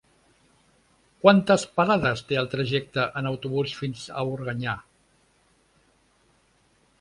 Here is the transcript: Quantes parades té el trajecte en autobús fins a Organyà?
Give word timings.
Quantes 1.25 1.65
parades 1.79 2.23
té 2.31 2.39
el 2.43 2.49
trajecte 2.53 3.03
en 3.21 3.29
autobús 3.33 3.77
fins 3.83 4.07
a 4.15 4.25
Organyà? 4.39 4.75